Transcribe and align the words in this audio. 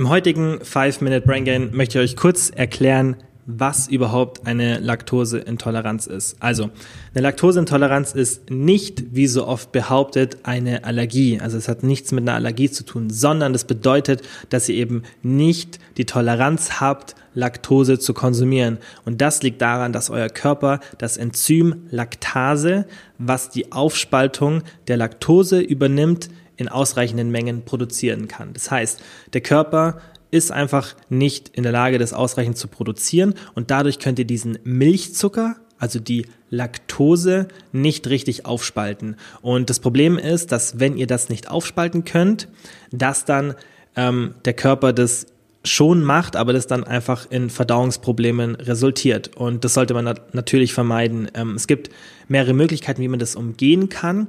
Im 0.00 0.08
heutigen 0.08 0.60
5-Minute 0.60 1.26
Brain 1.26 1.44
Gain 1.44 1.76
möchte 1.76 1.98
ich 1.98 2.12
euch 2.12 2.16
kurz 2.16 2.48
erklären, 2.48 3.16
was 3.44 3.86
überhaupt 3.86 4.46
eine 4.46 4.78
Laktoseintoleranz 4.78 6.06
ist. 6.06 6.38
Also, 6.40 6.70
eine 7.12 7.22
Laktoseintoleranz 7.22 8.12
ist 8.12 8.48
nicht, 8.48 9.14
wie 9.14 9.26
so 9.26 9.46
oft 9.46 9.72
behauptet, 9.72 10.38
eine 10.44 10.84
Allergie. 10.84 11.38
Also 11.38 11.58
es 11.58 11.68
hat 11.68 11.82
nichts 11.82 12.12
mit 12.12 12.22
einer 12.22 12.34
Allergie 12.34 12.70
zu 12.70 12.86
tun, 12.86 13.10
sondern 13.10 13.52
das 13.52 13.64
bedeutet, 13.64 14.22
dass 14.48 14.70
ihr 14.70 14.76
eben 14.76 15.02
nicht 15.22 15.78
die 15.98 16.06
Toleranz 16.06 16.80
habt, 16.80 17.14
Laktose 17.34 17.98
zu 17.98 18.14
konsumieren. 18.14 18.78
Und 19.04 19.20
das 19.20 19.42
liegt 19.42 19.60
daran, 19.60 19.92
dass 19.92 20.08
euer 20.08 20.30
Körper 20.30 20.80
das 20.96 21.18
Enzym 21.18 21.88
Laktase, 21.90 22.86
was 23.18 23.50
die 23.50 23.70
Aufspaltung 23.70 24.62
der 24.88 24.96
Laktose 24.96 25.60
übernimmt, 25.60 26.30
in 26.60 26.68
ausreichenden 26.68 27.30
Mengen 27.30 27.64
produzieren 27.64 28.28
kann. 28.28 28.52
Das 28.52 28.70
heißt, 28.70 29.02
der 29.32 29.40
Körper 29.40 30.00
ist 30.30 30.52
einfach 30.52 30.94
nicht 31.08 31.48
in 31.48 31.62
der 31.62 31.72
Lage, 31.72 31.98
das 31.98 32.12
ausreichend 32.12 32.56
zu 32.56 32.68
produzieren 32.68 33.34
und 33.54 33.70
dadurch 33.70 33.98
könnt 33.98 34.18
ihr 34.18 34.26
diesen 34.26 34.58
Milchzucker, 34.62 35.56
also 35.78 35.98
die 35.98 36.26
Laktose, 36.50 37.48
nicht 37.72 38.08
richtig 38.08 38.44
aufspalten. 38.44 39.16
Und 39.40 39.70
das 39.70 39.80
Problem 39.80 40.18
ist, 40.18 40.52
dass 40.52 40.78
wenn 40.78 40.96
ihr 40.96 41.06
das 41.06 41.30
nicht 41.30 41.48
aufspalten 41.48 42.04
könnt, 42.04 42.48
dass 42.92 43.24
dann 43.24 43.54
ähm, 43.96 44.34
der 44.44 44.52
Körper 44.52 44.92
das 44.92 45.26
schon 45.64 46.02
macht, 46.02 46.36
aber 46.36 46.52
das 46.52 46.66
dann 46.66 46.84
einfach 46.84 47.30
in 47.30 47.50
Verdauungsproblemen 47.50 48.54
resultiert. 48.56 49.36
Und 49.36 49.64
das 49.64 49.74
sollte 49.74 49.94
man 49.94 50.04
nat 50.04 50.34
natürlich 50.34 50.72
vermeiden. 50.72 51.28
Ähm, 51.34 51.54
es 51.54 51.66
gibt 51.66 51.90
mehrere 52.28 52.54
Möglichkeiten, 52.54 53.02
wie 53.02 53.08
man 53.08 53.18
das 53.18 53.36
umgehen 53.36 53.88
kann, 53.88 54.28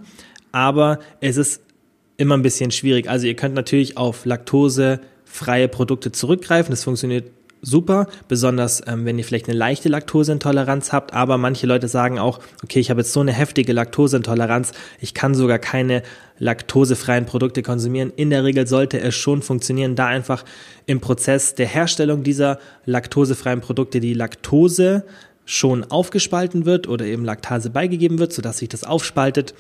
aber 0.52 1.00
es 1.22 1.38
ist 1.38 1.62
immer 2.22 2.38
ein 2.38 2.44
bisschen 2.44 2.72
schwierig. 2.72 3.10
Also 3.10 3.26
ihr 3.26 3.36
könnt 3.36 3.56
natürlich 3.56 3.98
auf 3.98 4.26
Laktose 4.26 5.02
freie 5.26 5.68
Produkte 5.68 6.12
zurückgreifen. 6.12 6.72
Das 6.72 6.84
funktioniert 6.84 7.32
super, 7.62 8.08
besonders 8.28 8.82
ähm, 8.88 9.06
wenn 9.06 9.18
ihr 9.18 9.24
vielleicht 9.24 9.48
eine 9.48 9.58
leichte 9.58 9.90
Laktoseintoleranz 9.90 10.92
habt. 10.92 11.14
Aber 11.14 11.38
manche 11.38 11.66
Leute 11.66 11.88
sagen 11.88 12.20
auch, 12.20 12.40
okay, 12.64 12.80
ich 12.80 12.92
habe 12.92 13.02
jetzt 13.02 13.14
so 13.14 13.22
eine 13.22 13.34
heftige 13.34 13.74
Laktoseintoleranz, 13.74 14.72
ich 15.00 15.16
kann 15.16 15.34
sogar 15.34 15.58
keine 15.58 16.04
laktosefreien 16.38 17.26
Produkte 17.26 17.64
konsumieren. 17.64 18.14
In 18.16 18.30
der 18.30 18.44
Regel 18.44 18.68
sollte 18.68 19.00
es 19.00 19.16
schon 19.16 19.42
funktionieren, 19.42 19.96
da 19.96 20.06
einfach 20.08 20.46
im 20.86 21.02
Prozess 21.02 21.56
der 21.56 21.68
Herstellung 21.68 22.24
dieser 22.24 22.60
laktosefreien 22.86 23.62
Produkte 23.62 24.00
die 24.00 24.14
Laktose 24.14 25.06
schon 25.46 25.84
aufgespalten 25.84 26.66
wird 26.66 26.88
oder 26.88 27.06
eben 27.06 27.26
Laktase 27.26 27.72
beigegeben 27.72 28.20
wird, 28.20 28.32
sodass 28.32 28.60
sich 28.60 28.70
das 28.70 28.84
aufspaltet 28.84 29.56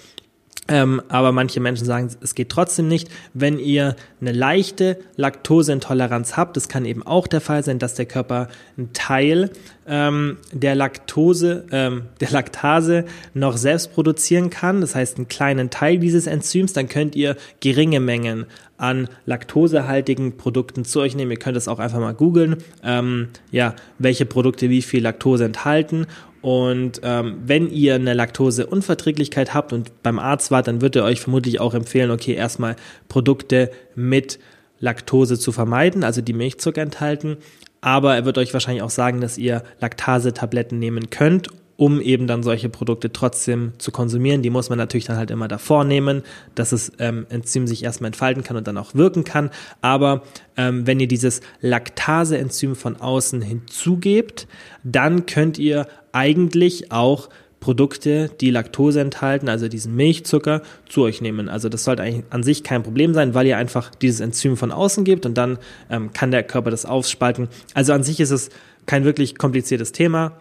ähm, 0.72 1.02
aber 1.09 1.33
manche 1.33 1.59
Menschen 1.59 1.86
sagen, 1.86 2.09
es 2.22 2.33
geht 2.33 2.47
trotzdem 2.47 2.88
nicht. 2.88 3.09
Wenn 3.33 3.59
ihr 3.59 3.97
eine 4.22 4.31
leichte 4.31 4.97
Laktoseintoleranz 5.17 6.38
habt, 6.38 6.55
das 6.55 6.69
kann 6.69 6.86
eben 6.86 7.05
auch 7.05 7.27
der 7.27 7.41
Fall 7.41 7.61
sein, 7.61 7.77
dass 7.77 7.95
der 7.95 8.05
Körper 8.05 8.47
einen 8.77 8.94
Teil 8.94 9.49
ähm, 9.86 10.38
der 10.53 10.75
Laktose, 10.75 11.66
ähm, 11.72 12.03
der 12.22 12.31
Laktase 12.31 13.03
noch 13.33 13.58
selbst 13.58 13.94
produzieren 13.94 14.49
kann. 14.49 14.80
Das 14.80 14.95
heißt, 14.95 15.17
einen 15.17 15.27
kleinen 15.27 15.69
Teil 15.72 15.97
dieses 15.97 16.25
Enzyms, 16.25 16.72
dann 16.72 16.88
könnt 16.88 17.17
ihr 17.17 17.36
geringe 17.59 17.99
Mengen 17.99 18.45
an 18.77 19.09
laktosehaltigen 19.25 20.38
Produkten 20.38 20.86
zu 20.86 21.02
euch 21.02 21.16
nehmen. 21.16 21.31
Ihr 21.31 21.38
könnt 21.38 21.58
es 21.58 21.67
auch 21.67 21.80
einfach 21.80 21.99
mal 21.99 22.14
googeln, 22.14 22.58
ähm, 22.83 23.27
ja, 23.52 23.75
welche 23.99 24.25
Produkte 24.25 24.69
wie 24.69 24.81
viel 24.81 25.03
Laktose 25.03 25.44
enthalten 25.44 26.08
und 26.42 27.02
ähm, 27.03 27.38
wenn 27.45 27.70
ihr 27.70 27.95
eine 27.95 28.14
Laktoseunverträglichkeit 28.14 29.53
habt 29.53 29.73
und 29.73 30.02
beim 30.02 30.17
Arzt 30.17 30.50
wart, 30.52 30.67
dann 30.67 30.81
wird 30.81 30.95
er 30.95 31.03
euch 31.03 31.22
vermutlich 31.22 31.59
auch 31.59 31.73
empfehlen, 31.73 32.09
okay, 32.09 32.33
erstmal 32.33 32.75
Produkte 33.09 33.72
mit 33.95 34.39
Laktose 34.80 35.38
zu 35.38 35.52
vermeiden, 35.52 36.03
also 36.03 36.22
die 36.22 36.33
Milchzucker 36.33 36.81
enthalten. 36.81 37.38
Aber 37.81 38.16
er 38.16 38.25
wird 38.25 38.38
euch 38.38 38.53
wahrscheinlich 38.53 38.83
auch 38.83 38.89
sagen, 38.89 39.22
dass 39.22 39.38
ihr 39.38 39.64
Laktasetabletten 39.80 40.80
nehmen 40.80 41.09
könnt 41.09 41.50
um 41.77 42.02
eben 42.02 42.27
dann 42.27 42.44
solche 42.44 42.69
Produkte 42.69 43.11
trotzdem 43.11 43.73
zu 43.77 43.92
konsumieren. 43.92 44.42
Die 44.42 44.49
muss 44.49 44.70
man 44.70 44.77
natürlich 44.77 45.05
dann 45.05 45.17
halt 45.17 45.32
immer 45.32 45.48
davor 45.48 45.83
nehmen, 45.83 46.23
dass 46.55 46.71
das 46.71 46.92
ähm, 46.99 47.26
Enzym 47.30 47.67
sich 47.67 47.83
erstmal 47.83 48.08
entfalten 48.08 48.43
kann 48.43 48.58
und 48.58 48.67
dann 48.67 48.77
auch 48.77 48.93
wirken 48.93 49.23
kann. 49.23 49.49
Aber 49.82 50.23
ähm, 50.58 50.86
wenn 50.86 50.99
ihr 50.99 51.08
dieses 51.08 51.42
Laktase-Enzym 51.61 52.76
von 52.76 52.98
außen 52.98 53.42
hinzugebt, 53.42 54.48
dann 54.83 55.26
könnt 55.26 55.58
ihr 55.58 55.87
eigentlich 56.11 56.92
auch 56.92 57.30
Produkte, 57.61 58.30
die 58.42 58.49
Laktose 58.49 58.99
enthalten, 58.99 59.48
also 59.48 59.67
diesen 59.70 59.95
Milchzucker, 59.95 60.64
zu 60.89 61.03
euch 61.03 61.21
nehmen. 61.21 61.48
Also 61.48 61.70
das 61.70 61.83
sollte 61.83 62.02
eigentlich 62.02 62.26
an 62.32 62.43
sich 62.43 62.64
kein 62.64 62.83
Problem 62.83 63.14
sein, 63.14 63.33
weil 63.33 63.45
ihr 63.45 63.58
einfach 63.58 63.93
dieses 63.95 64.20
Enzym 64.20 64.58
von 64.58 64.71
außen 64.71 65.03
gebt 65.05 65.26
und 65.26 65.38
dann 65.38 65.59
ähm, 65.89 66.11
kann 66.11 66.32
der 66.32 66.43
Körper 66.43 66.71
das 66.71 66.86
aufspalten. 66.86 67.48
Also 67.76 67.93
an 67.93 68.03
sich 68.03 68.20
ist 68.20 68.32
es 68.32 68.49
kein 68.88 69.05
wirklich 69.05 69.38
kompliziertes 69.38 69.92
Thema. 69.92 70.33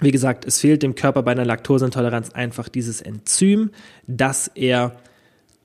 Wie 0.00 0.10
gesagt, 0.10 0.46
es 0.46 0.58
fehlt 0.58 0.82
dem 0.82 0.94
Körper 0.94 1.22
bei 1.22 1.32
einer 1.32 1.44
Laktoseintoleranz 1.44 2.30
einfach 2.30 2.68
dieses 2.68 3.02
Enzym, 3.02 3.70
dass 4.06 4.48
er 4.48 4.96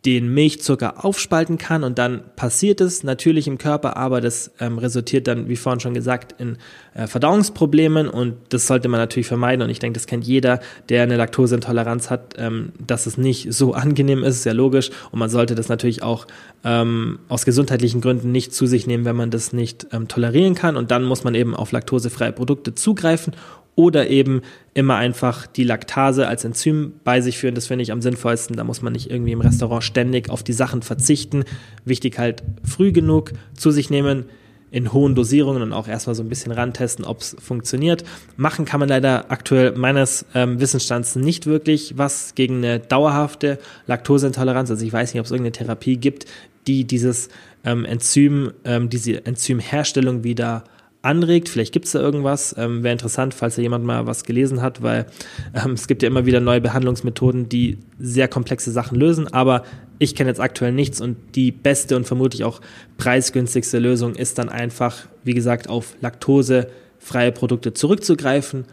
den 0.06 0.32
Milchzucker 0.32 1.04
aufspalten 1.04 1.58
kann 1.58 1.84
und 1.84 1.98
dann 1.98 2.22
passiert 2.36 2.80
es 2.80 3.04
natürlich 3.04 3.48
im 3.48 3.58
Körper, 3.58 3.98
aber 3.98 4.22
das 4.22 4.52
ähm, 4.60 4.78
resultiert 4.78 5.28
dann, 5.28 5.50
wie 5.50 5.56
vorhin 5.56 5.80
schon 5.80 5.96
gesagt, 5.96 6.40
in 6.40 6.58
äh, 6.94 7.08
Verdauungsproblemen 7.08 8.08
und 8.08 8.36
das 8.50 8.68
sollte 8.68 8.88
man 8.88 9.00
natürlich 9.00 9.26
vermeiden 9.26 9.64
und 9.64 9.72
ich 9.72 9.80
denke, 9.80 9.98
das 9.98 10.06
kennt 10.06 10.26
jeder, 10.26 10.60
der 10.90 11.02
eine 11.04 11.18
Laktoseintoleranz 11.18 12.12
hat, 12.12 12.36
ähm, 12.38 12.72
dass 12.86 13.08
es 13.08 13.18
nicht 13.18 13.52
so 13.52 13.74
angenehm 13.74 14.24
ist, 14.24 14.36
ist 14.36 14.46
ja 14.46 14.54
logisch 14.54 14.92
und 15.12 15.18
man 15.18 15.30
sollte 15.30 15.56
das 15.56 15.70
natürlich 15.70 16.04
auch 16.04 16.28
ähm, 16.64 17.18
aus 17.28 17.44
gesundheitlichen 17.46 18.00
Gründen 18.00 18.32
nicht 18.32 18.54
zu 18.54 18.68
sich 18.68 18.86
nehmen, 18.86 19.06
wenn 19.06 19.16
man 19.16 19.32
das 19.32 19.54
nicht 19.54 19.88
ähm, 19.92 20.08
tolerieren 20.08 20.54
kann 20.54 20.78
und 20.78 20.92
dann 20.92 21.04
muss 21.04 21.24
man 21.24 21.34
eben 21.34 21.56
auf 21.56 21.72
laktosefreie 21.72 22.32
Produkte 22.32 22.76
zugreifen 22.76 23.34
oder 23.76 24.10
eben 24.10 24.42
immer 24.74 24.96
einfach 24.96 25.48
die 25.48 25.64
Laktase 25.64 26.28
als 26.28 26.44
Enzym 26.46 26.94
bei 27.04 27.22
sich 27.22 27.38
führen. 27.38 27.56
Das 27.56 27.68
finde 27.68 27.84
ich 27.84 27.92
am 27.92 28.02
sinnvollsten. 28.02 28.56
Da 28.56 28.64
muss 28.64 28.82
man 28.82 28.94
nicht 28.94 29.10
irgendwie 29.10 29.34
im 29.34 29.42
Restaurant 29.42 29.84
ständig 29.84 30.30
auf 30.30 30.44
die 30.44 30.54
Sachen 30.54 30.82
verzichten. 30.82 31.44
Wichtig 31.84 32.18
halt 32.18 32.44
früh 32.64 32.92
genug 32.92 33.34
zu 33.56 33.72
sich 33.72 33.90
nehmen 33.90 34.26
in 34.72 34.92
hohen 34.92 35.16
Dosierungen 35.16 35.62
und 35.62 35.74
auch 35.74 35.88
erstmal 35.88 36.16
so 36.16 36.24
ein 36.24 36.28
bisschen 36.28 36.52
rantesten, 36.52 37.06
ob 37.06 37.22
es 37.22 37.36
funktioniert. 37.40 38.04
Machen 38.36 38.66
kann 38.66 38.80
man 38.80 38.90
leider 38.90 39.32
aktuell 39.32 39.72
meines 39.74 40.26
ähm, 40.34 40.60
Wissensstands 40.60 41.16
nicht 41.16 41.46
wirklich 41.46 41.98
was 41.98 42.36
gegen 42.36 42.58
eine 42.58 42.80
dauerhafte 42.80 43.58
Laktoseintoleranz. 43.88 44.70
Also 44.70 44.86
ich 44.86 44.92
weiß 44.92 45.14
nicht, 45.14 45.20
ob 45.20 45.26
es 45.26 45.32
irgendeine 45.32 45.54
Therapie 45.54 45.98
gibt, 45.98 46.26
die 46.68 46.84
dieses 46.84 47.30
ähm, 47.64 47.86
Enzym, 47.86 48.52
ähm, 48.66 48.90
diese 48.90 49.26
Enzymherstellung 49.26 50.24
wieder 50.24 50.66
anregt. 51.06 51.50
Vielleicht 51.50 51.72
gibt 51.72 51.86
es 51.86 51.92
da 51.92 52.00
irgendwas. 52.00 52.56
Ähm, 52.58 52.84
Wäre 52.84 52.94
interessant, 52.94 53.34
falls 53.34 53.56
da 53.56 53.62
jemand 53.62 53.86
mal 53.86 54.08
was 54.08 54.24
gelesen 54.24 54.62
hat, 54.62 54.82
weil 54.82 55.06
ähm, 55.54 55.72
es 55.72 55.88
gibt 55.88 56.04
ja 56.04 56.08
immer 56.08 56.26
wieder 56.26 56.40
neue 56.40 56.62
Behandlungsmethoden, 56.62 57.48
die 57.50 57.78
sehr 58.00 58.28
komplexe 58.28 58.72
Sachen 58.72 58.98
lösen. 58.98 59.32
Aber 59.32 59.64
ich 60.00 60.16
kenne 60.16 60.30
jetzt 60.30 60.42
aktuell 60.42 60.72
nichts 60.72 61.00
und 61.00 61.18
die 61.36 61.52
beste 61.52 61.96
und 61.96 62.06
vermutlich 62.06 62.44
auch 62.44 62.60
preisgünstigste 62.98 63.80
Lösung 63.80 64.16
ist 64.16 64.38
dann 64.38 64.50
einfach, 64.50 65.08
wie 65.24 65.34
gesagt, 65.34 65.70
auf 65.70 65.96
laktosefreie 66.02 67.32
Produkte 67.32 67.74
zurückzugreifen 67.74 68.66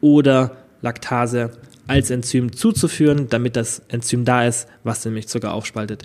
oder 0.00 0.56
Laktase 0.80 1.50
als 1.88 2.10
Enzym 2.10 2.52
zuzuführen, 2.52 3.28
damit 3.28 3.56
das 3.56 3.82
Enzym 3.88 4.24
da 4.24 4.46
ist, 4.46 4.68
was 4.84 5.02
den 5.02 5.14
Milchzucker 5.14 5.52
aufspaltet. 5.54 6.04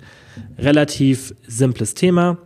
Relativ 0.58 1.34
simples 1.46 1.94
Thema. 1.94 2.38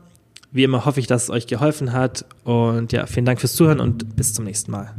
Wie 0.51 0.65
immer 0.65 0.85
hoffe 0.85 1.01
ich, 1.01 1.07
dass 1.07 1.25
es 1.25 1.31
euch 1.31 1.47
geholfen 1.47 1.93
hat. 1.93 2.25
Und 2.45 2.93
ja, 2.93 3.07
vielen 3.07 3.27
Dank 3.27 3.41
fürs 3.41 3.55
Zuhören 3.55 3.81
und 3.81 4.17
bis 4.17 4.33
zum 4.33 4.45
nächsten 4.45 4.71
Mal. 4.71 4.95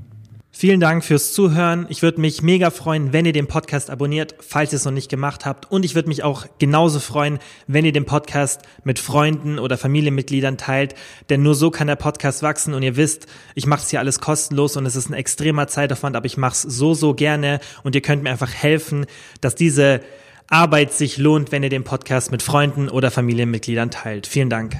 Vielen 0.51 0.81
Dank 0.81 1.05
fürs 1.05 1.31
Zuhören. 1.31 1.85
Ich 1.87 2.01
würde 2.01 2.19
mich 2.19 2.41
mega 2.41 2.69
freuen, 2.69 3.13
wenn 3.13 3.25
ihr 3.25 3.31
den 3.31 3.47
Podcast 3.47 3.89
abonniert, 3.89 4.35
falls 4.39 4.73
ihr 4.73 4.75
es 4.75 4.83
noch 4.83 4.91
nicht 4.91 5.09
gemacht 5.09 5.45
habt. 5.45 5.71
Und 5.71 5.85
ich 5.85 5.95
würde 5.95 6.09
mich 6.09 6.23
auch 6.23 6.47
genauso 6.59 6.99
freuen, 6.99 7.39
wenn 7.67 7.85
ihr 7.85 7.93
den 7.93 8.03
Podcast 8.03 8.63
mit 8.83 8.99
Freunden 8.99 9.57
oder 9.57 9.77
Familienmitgliedern 9.77 10.57
teilt. 10.57 10.95
Denn 11.29 11.43
nur 11.43 11.55
so 11.55 11.71
kann 11.71 11.87
der 11.87 11.95
Podcast 11.95 12.43
wachsen. 12.43 12.73
Und 12.73 12.83
ihr 12.83 12.97
wisst, 12.97 13.27
ich 13.55 13.67
mache 13.67 13.83
es 13.83 13.89
hier 13.89 13.99
alles 13.99 14.19
kostenlos 14.19 14.75
und 14.75 14.85
es 14.85 14.97
ist 14.97 15.09
ein 15.09 15.13
extremer 15.13 15.67
Zeitaufwand, 15.67 16.17
aber 16.17 16.25
ich 16.25 16.35
mache 16.35 16.53
es 16.53 16.61
so, 16.63 16.93
so 16.93 17.13
gerne. 17.13 17.61
Und 17.83 17.95
ihr 17.95 18.01
könnt 18.01 18.23
mir 18.23 18.31
einfach 18.31 18.53
helfen, 18.53 19.05
dass 19.39 19.55
diese 19.55 20.01
Arbeit 20.49 20.91
sich 20.91 21.17
lohnt, 21.17 21.53
wenn 21.53 21.63
ihr 21.63 21.69
den 21.69 21.85
Podcast 21.85 22.31
mit 22.31 22.41
Freunden 22.43 22.89
oder 22.89 23.11
Familienmitgliedern 23.11 23.91
teilt. 23.91 24.27
Vielen 24.27 24.49
Dank. 24.49 24.75